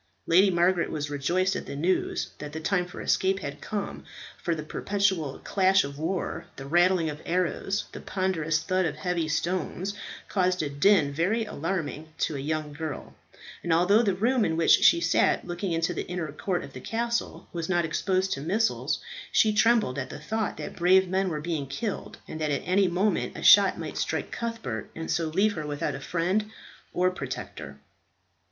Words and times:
Lady 0.25 0.49
Margaret 0.49 0.89
was 0.89 1.11
rejoiced 1.11 1.55
at 1.55 1.67
the 1.67 1.75
news 1.75 2.31
that 2.39 2.53
the 2.53 2.59
time 2.59 2.87
for 2.87 3.01
escape 3.01 3.37
had 3.41 3.61
come, 3.61 4.03
for 4.41 4.55
the 4.55 4.63
perpetual 4.63 5.39
clash 5.43 5.83
of 5.83 5.99
war, 5.99 6.47
the 6.55 6.65
rattling 6.65 7.07
of 7.07 7.21
arrows, 7.23 7.85
the 7.91 8.01
ponderous 8.01 8.57
thud 8.63 8.83
of 8.87 8.95
heavy 8.95 9.27
stones, 9.27 9.93
caused 10.27 10.63
a 10.63 10.69
din 10.71 11.13
very 11.13 11.45
alarming 11.45 12.07
to 12.17 12.35
a 12.35 12.39
young 12.39 12.73
girl; 12.73 13.13
and 13.61 13.71
although 13.71 14.01
the 14.01 14.15
room 14.15 14.43
in 14.43 14.57
which 14.57 14.71
she 14.71 14.99
sat, 14.99 15.45
looking 15.45 15.71
into 15.71 15.93
the 15.93 16.07
inner 16.07 16.31
court 16.31 16.63
of 16.63 16.73
the 16.73 16.81
castle, 16.81 17.47
was 17.53 17.69
not 17.69 17.85
exposed 17.85 18.31
to 18.33 18.41
missiles, 18.41 19.01
she 19.31 19.53
trembled 19.53 19.99
at 19.99 20.09
the 20.09 20.17
thought 20.17 20.57
that 20.57 20.75
brave 20.77 21.07
men 21.07 21.29
were 21.29 21.41
being 21.41 21.67
killed, 21.67 22.17
and 22.27 22.41
that 22.41 22.49
at 22.49 22.63
any 22.65 22.87
moment 22.87 23.37
a 23.37 23.43
shot 23.43 23.77
might 23.77 23.99
strike 23.99 24.31
Cuthbert, 24.31 24.89
and 24.95 25.11
so 25.11 25.27
leave 25.27 25.53
her 25.53 25.67
without 25.67 25.93
a 25.93 25.99
friend 26.01 26.49
or 26.91 27.11
protector. 27.11 27.77